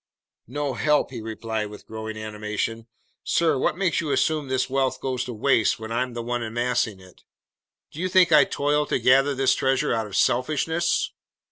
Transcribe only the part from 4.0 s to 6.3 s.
you assume this wealth goes to waste when I'm the